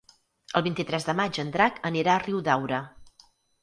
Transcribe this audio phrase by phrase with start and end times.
[0.59, 2.85] El vint-i-tres de maig en Drac anirà a Riudaura.